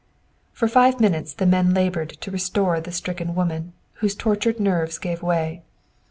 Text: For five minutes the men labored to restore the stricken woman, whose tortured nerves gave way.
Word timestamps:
For 0.51 0.67
five 0.67 0.99
minutes 0.99 1.31
the 1.31 1.45
men 1.45 1.75
labored 1.75 2.09
to 2.21 2.31
restore 2.31 2.81
the 2.81 2.91
stricken 2.91 3.35
woman, 3.35 3.73
whose 4.01 4.15
tortured 4.15 4.59
nerves 4.59 4.97
gave 4.97 5.21
way. 5.21 5.61